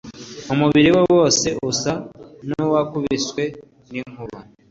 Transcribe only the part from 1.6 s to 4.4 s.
usa n’uwakubiswe n’inkuba!